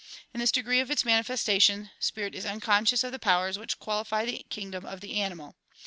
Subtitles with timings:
[0.33, 4.43] In this degree of its manifestation, spirit is unconscious of the powers which qualify the
[4.49, 5.53] kingdom of the animal.